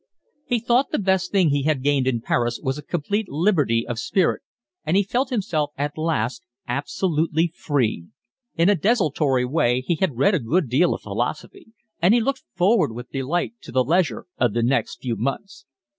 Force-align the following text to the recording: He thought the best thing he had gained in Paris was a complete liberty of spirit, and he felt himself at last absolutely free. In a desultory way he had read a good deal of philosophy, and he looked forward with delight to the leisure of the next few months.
He 0.47 0.57
thought 0.59 0.89
the 0.89 0.97
best 0.97 1.31
thing 1.31 1.49
he 1.49 1.61
had 1.61 1.83
gained 1.83 2.07
in 2.07 2.21
Paris 2.21 2.59
was 2.59 2.79
a 2.79 2.81
complete 2.81 3.29
liberty 3.29 3.85
of 3.87 3.99
spirit, 3.99 4.41
and 4.83 4.97
he 4.97 5.03
felt 5.03 5.29
himself 5.29 5.73
at 5.77 5.95
last 5.95 6.41
absolutely 6.67 7.53
free. 7.55 8.07
In 8.55 8.67
a 8.67 8.73
desultory 8.73 9.45
way 9.45 9.81
he 9.81 9.97
had 9.97 10.17
read 10.17 10.33
a 10.33 10.39
good 10.39 10.69
deal 10.69 10.95
of 10.95 11.03
philosophy, 11.03 11.67
and 12.01 12.15
he 12.15 12.19
looked 12.19 12.41
forward 12.55 12.93
with 12.93 13.11
delight 13.11 13.53
to 13.61 13.71
the 13.71 13.83
leisure 13.83 14.25
of 14.39 14.53
the 14.53 14.63
next 14.63 15.03
few 15.03 15.15
months. 15.15 15.67